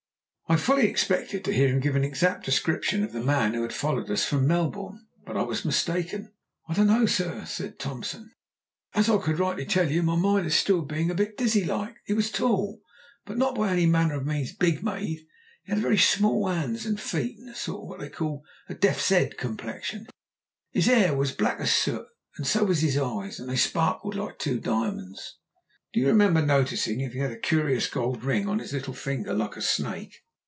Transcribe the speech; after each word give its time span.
I 0.49 0.57
fully 0.57 0.85
expected 0.85 1.45
to 1.45 1.53
hear 1.53 1.69
him 1.69 1.79
give 1.79 1.95
an 1.95 2.03
exact 2.03 2.43
description 2.43 3.05
of 3.05 3.13
the 3.13 3.23
man 3.23 3.53
who 3.53 3.61
had 3.61 3.71
followed 3.71 4.11
us 4.11 4.25
from 4.25 4.47
Melbourne, 4.47 5.07
but 5.25 5.37
I 5.37 5.43
was 5.43 5.63
mistaken. 5.63 6.33
"I 6.67 6.73
don't 6.73 6.87
know, 6.87 7.05
sir," 7.05 7.45
said 7.45 7.79
Thompson, 7.79 8.33
"as 8.93 9.07
I 9.09 9.17
could 9.17 9.39
rightly 9.39 9.65
tell 9.65 9.89
you, 9.89 10.03
my 10.03 10.17
mind 10.17 10.41
being 10.43 10.49
still 10.49 10.79
a 10.81 11.13
bit 11.15 11.37
dizzy 11.37 11.63
like. 11.63 11.95
He 12.05 12.11
was 12.11 12.29
tall, 12.29 12.81
but 13.23 13.37
not 13.37 13.55
by 13.55 13.71
any 13.71 13.85
manner 13.85 14.15
of 14.15 14.25
means 14.25 14.51
big 14.51 14.83
made; 14.83 15.25
he 15.63 15.71
had 15.71 15.77
very 15.79 15.97
small 15.97 16.49
'ands 16.49 16.85
'an 16.85 16.97
feet, 16.97 17.37
a 17.47 17.55
sort 17.55 17.83
o' 17.83 17.85
what 17.85 18.01
they 18.01 18.09
call 18.09 18.43
death's 18.81 19.09
'ead 19.09 19.37
complexion; 19.37 20.05
'is 20.73 20.89
'air 20.89 21.15
was 21.15 21.31
black 21.31 21.61
as 21.61 21.71
soot, 21.71 22.05
an' 22.37 22.43
so 22.43 22.65
was 22.65 22.83
'is 22.83 22.97
eyes, 22.97 23.39
an' 23.39 23.47
they 23.47 23.55
sparkled 23.55 24.15
like 24.15 24.37
two 24.37 24.59
diamonds." 24.59 25.37
"Do 25.93 26.01
you 26.01 26.07
remember 26.07 26.45
noticing 26.45 26.99
if 26.99 27.13
he 27.13 27.19
had 27.19 27.31
a 27.31 27.39
curious 27.39 27.87
gold 27.87 28.21
ring 28.25 28.49
on 28.49 28.59
his 28.59 28.73
little 28.73 28.93
finger, 28.93 29.33
like 29.33 29.55
a 29.55 29.61
snake?" 29.61 30.13